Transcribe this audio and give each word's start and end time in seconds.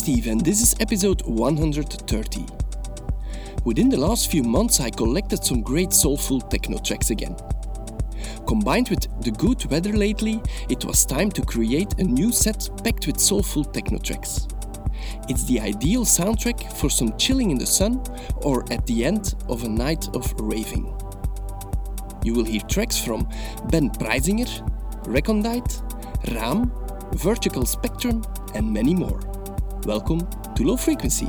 Steve, 0.00 0.28
and 0.28 0.40
this 0.40 0.62
is 0.62 0.74
episode 0.80 1.20
130. 1.26 2.46
Within 3.66 3.90
the 3.90 3.98
last 3.98 4.30
few 4.30 4.42
months, 4.42 4.80
I 4.80 4.88
collected 4.88 5.44
some 5.44 5.60
great 5.60 5.92
soulful 5.92 6.40
techno 6.40 6.78
tracks 6.78 7.10
again. 7.10 7.36
Combined 8.46 8.88
with 8.88 9.02
the 9.22 9.30
good 9.30 9.62
weather 9.70 9.92
lately, 9.92 10.40
it 10.70 10.86
was 10.86 11.04
time 11.04 11.30
to 11.32 11.42
create 11.42 11.98
a 11.98 12.02
new 12.02 12.32
set 12.32 12.70
packed 12.82 13.06
with 13.08 13.20
soulful 13.20 13.62
techno 13.62 13.98
tracks. 13.98 14.48
It's 15.28 15.44
the 15.44 15.60
ideal 15.60 16.06
soundtrack 16.06 16.72
for 16.78 16.88
some 16.88 17.14
chilling 17.18 17.50
in 17.50 17.58
the 17.58 17.66
sun 17.66 18.02
or 18.36 18.64
at 18.72 18.86
the 18.86 19.04
end 19.04 19.34
of 19.50 19.64
a 19.64 19.68
night 19.68 20.08
of 20.16 20.32
raving. 20.40 20.86
You 22.24 22.32
will 22.32 22.44
hear 22.44 22.62
tracks 22.62 22.96
from 22.96 23.28
Ben 23.68 23.90
Preisinger, 23.90 24.48
Recondite, 25.04 25.82
Ram, 26.32 26.72
Vertical 27.16 27.66
Spectrum, 27.66 28.22
and 28.54 28.72
many 28.72 28.94
more. 28.94 29.29
Welcome 29.86 30.20
to 30.56 30.62
Low 30.62 30.76
Frequency. 30.76 31.26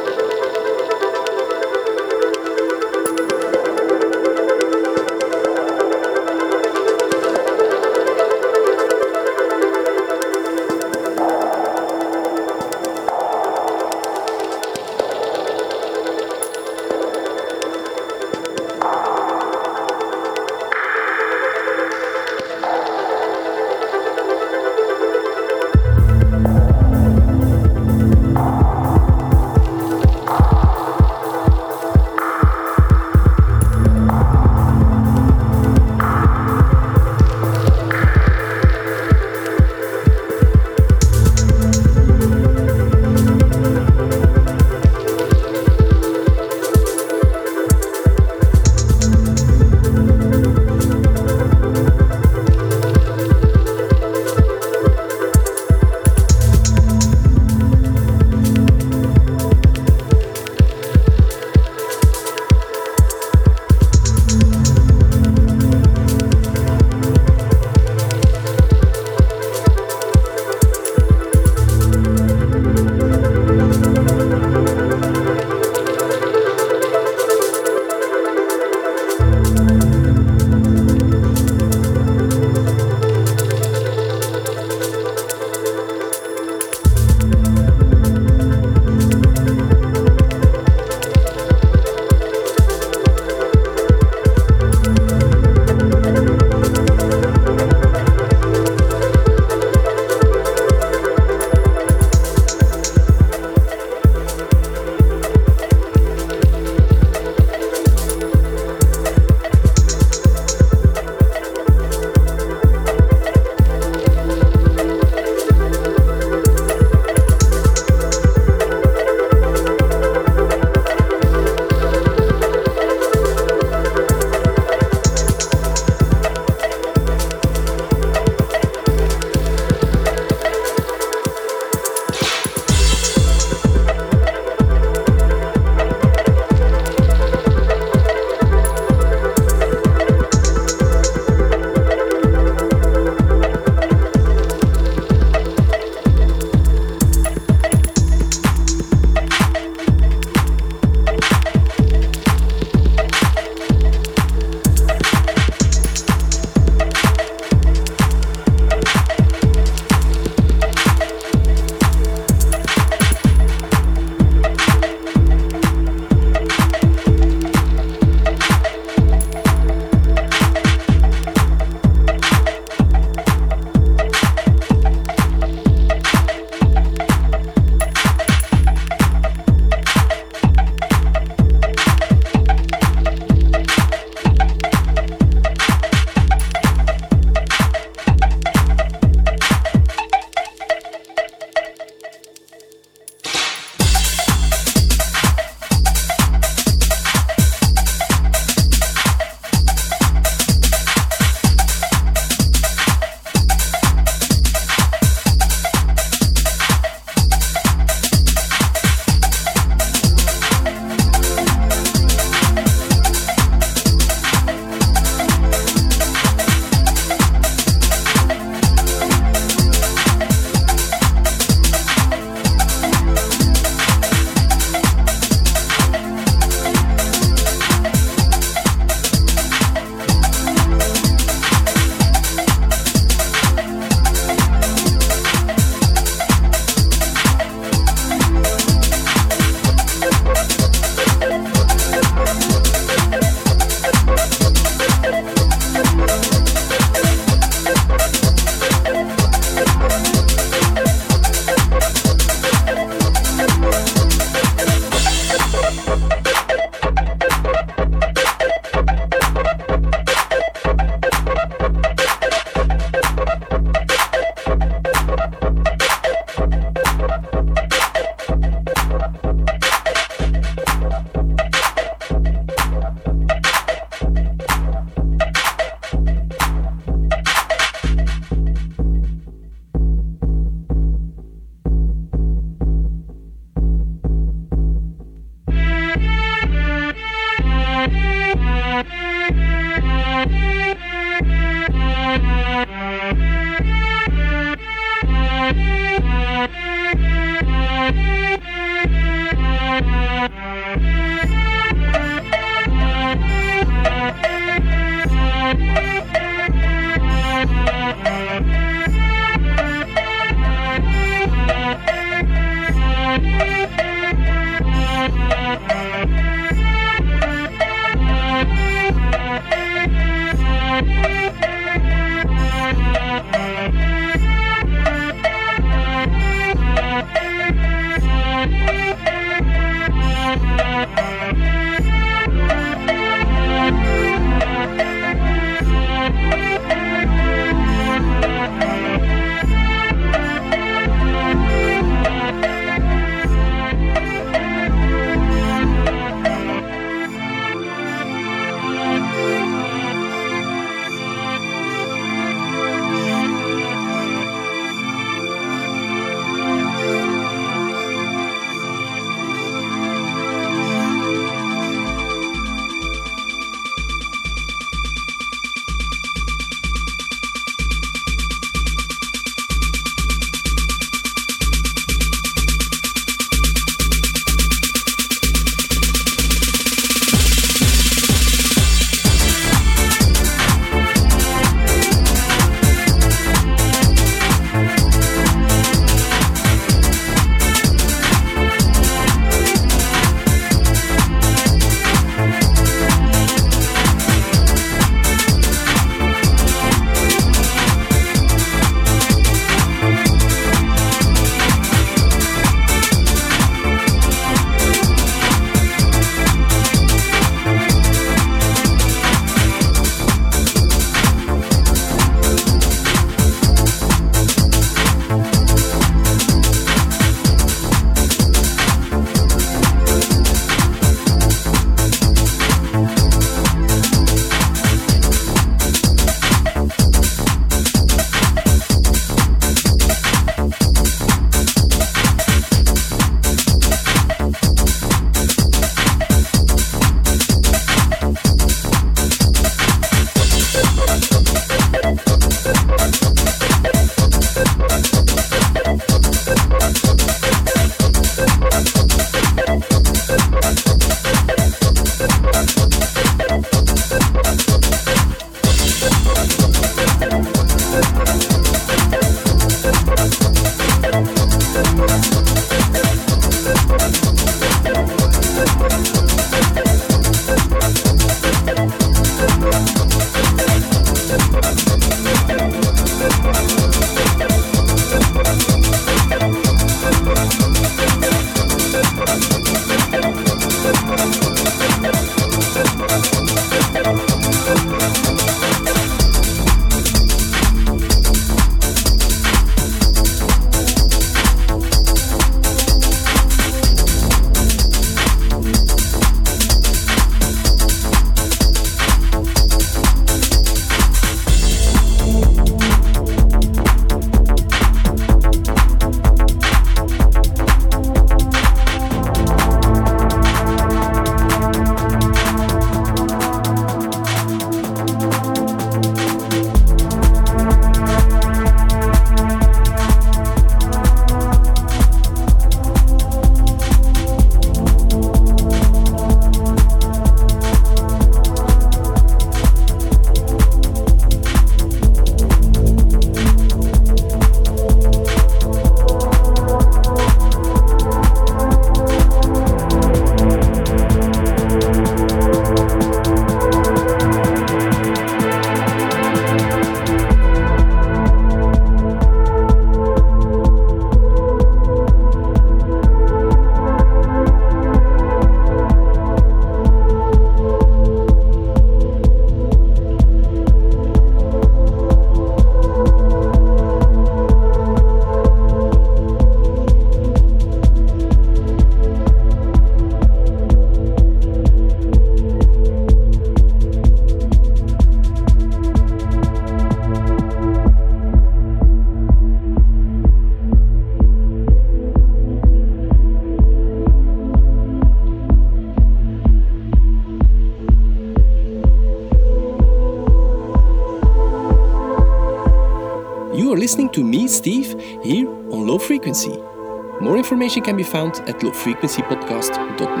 Can 597.71 597.77
be 597.77 597.83
found 597.83 598.19
at 598.27 598.37
lowfrequencypodcast.net. 598.39 600.00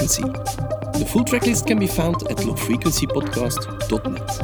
Frequency. 0.00 0.22
The 0.98 1.04
full 1.04 1.24
tracklist 1.26 1.66
can 1.66 1.78
be 1.78 1.86
found 1.86 2.22
at 2.30 2.38
lowfrequencypodcast.net. 2.38 4.39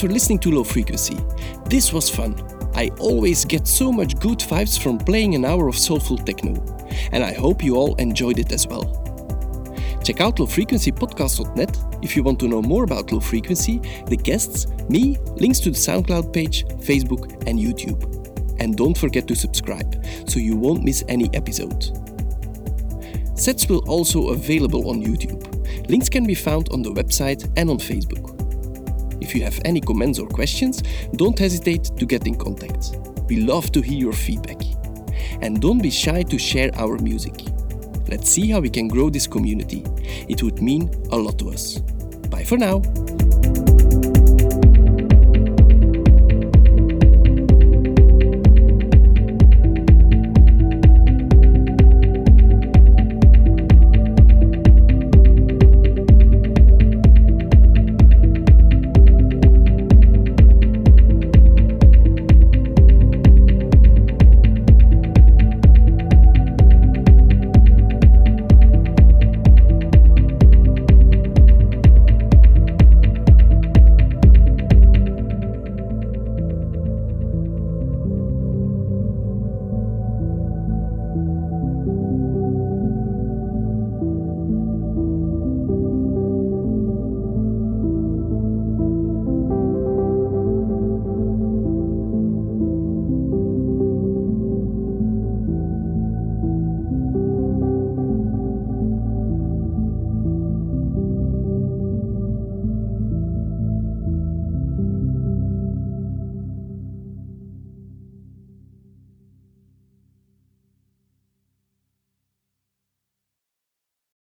for 0.00 0.08
listening 0.08 0.38
to 0.38 0.50
Low 0.50 0.64
Frequency. 0.64 1.18
This 1.66 1.92
was 1.92 2.08
fun. 2.08 2.34
I 2.74 2.90
always 2.98 3.44
get 3.44 3.68
so 3.68 3.92
much 3.92 4.18
good 4.18 4.38
vibes 4.38 4.80
from 4.80 4.96
playing 4.96 5.34
an 5.34 5.44
hour 5.44 5.68
of 5.68 5.76
soulful 5.76 6.16
techno, 6.16 6.54
and 7.12 7.22
I 7.22 7.34
hope 7.34 7.62
you 7.62 7.76
all 7.76 7.94
enjoyed 7.96 8.38
it 8.38 8.50
as 8.50 8.66
well. 8.66 8.84
Check 10.02 10.22
out 10.22 10.38
lowfrequencypodcast.net 10.38 11.84
if 12.02 12.16
you 12.16 12.22
want 12.22 12.40
to 12.40 12.48
know 12.48 12.62
more 12.62 12.84
about 12.84 13.12
low 13.12 13.20
frequency, 13.20 13.78
the 14.06 14.16
guests, 14.16 14.66
me, 14.88 15.18
links 15.36 15.60
to 15.60 15.70
the 15.70 15.76
SoundCloud 15.76 16.32
page, 16.32 16.64
Facebook, 16.78 17.46
and 17.46 17.58
YouTube. 17.58 18.00
And 18.58 18.78
don't 18.78 18.96
forget 18.96 19.28
to 19.28 19.36
subscribe 19.36 20.02
so 20.26 20.40
you 20.40 20.56
won't 20.56 20.82
miss 20.82 21.04
any 21.08 21.28
episode. 21.34 21.90
Sets 23.38 23.68
will 23.68 23.86
also 23.86 24.28
be 24.28 24.32
available 24.32 24.88
on 24.88 25.02
YouTube. 25.02 25.46
Links 25.90 26.08
can 26.08 26.26
be 26.26 26.34
found 26.34 26.70
on 26.70 26.80
the 26.80 26.90
website 26.90 27.50
and 27.58 27.68
on 27.68 27.78
Facebook. 27.78 28.29
If 29.30 29.36
you 29.36 29.44
have 29.44 29.60
any 29.64 29.80
comments 29.80 30.18
or 30.18 30.26
questions, 30.26 30.82
don't 31.14 31.38
hesitate 31.38 31.84
to 31.98 32.04
get 32.04 32.26
in 32.26 32.34
contact. 32.34 32.96
We 33.28 33.36
love 33.36 33.70
to 33.70 33.80
hear 33.80 33.96
your 33.96 34.12
feedback. 34.12 34.60
And 35.40 35.62
don't 35.62 35.80
be 35.80 35.88
shy 35.88 36.24
to 36.24 36.36
share 36.36 36.72
our 36.74 36.98
music. 36.98 37.34
Let's 38.08 38.28
see 38.28 38.50
how 38.50 38.58
we 38.58 38.70
can 38.70 38.88
grow 38.88 39.08
this 39.08 39.28
community. 39.28 39.84
It 40.28 40.42
would 40.42 40.60
mean 40.60 40.90
a 41.12 41.16
lot 41.16 41.38
to 41.38 41.50
us. 41.50 41.78
Bye 42.28 42.42
for 42.42 42.58
now. 42.58 42.82